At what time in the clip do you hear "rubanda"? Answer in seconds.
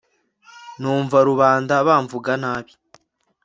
1.29-1.73